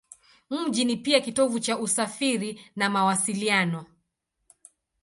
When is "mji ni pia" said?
0.49-1.19